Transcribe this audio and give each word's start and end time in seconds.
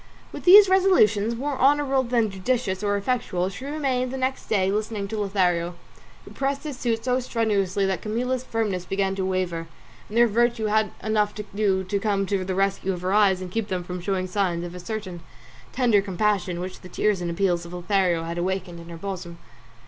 With 0.31 0.45
these 0.45 0.67
resolutions, 0.67 1.35
more 1.35 1.59
honourable 1.59 2.01
than 2.01 2.31
judicious 2.31 2.81
or 2.81 2.97
effectual, 2.97 3.49
she 3.49 3.65
remained 3.65 4.09
the 4.09 4.17
next 4.17 4.47
day 4.49 4.71
listening 4.71 5.07
to 5.09 5.19
Lothario, 5.19 5.75
who 6.25 6.31
pressed 6.31 6.63
his 6.63 6.75
suit 6.79 7.05
so 7.05 7.19
strenuously 7.19 7.85
that 7.85 8.01
Camilla's 8.01 8.43
firmness 8.43 8.83
began 8.83 9.13
to 9.13 9.23
waver, 9.23 9.67
and 10.09 10.17
her 10.17 10.25
virtue 10.25 10.65
had 10.65 10.91
enough 11.03 11.35
to 11.35 11.43
do 11.53 11.83
to 11.83 11.99
come 11.99 12.25
to 12.25 12.43
the 12.43 12.55
rescue 12.55 12.93
of 12.93 13.01
her 13.01 13.13
eyes 13.13 13.41
and 13.41 13.51
keep 13.51 13.67
them 13.67 13.83
from 13.83 14.01
showing 14.01 14.25
signs 14.25 14.63
of 14.65 14.73
a 14.73 14.79
certain 14.79 15.21
tender 15.71 16.01
compassion 16.01 16.59
which 16.61 16.81
the 16.81 16.89
tears 16.89 17.21
and 17.21 17.29
appeals 17.29 17.63
of 17.63 17.71
Lothario 17.71 18.23
had 18.23 18.39
awakened 18.39 18.79
in 18.79 18.89
her 18.89 18.97
bosom. 18.97 19.37